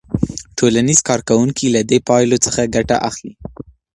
[0.57, 3.33] ټولنیز کارکوونکي له دې پایلو څخه ګټه اخلي.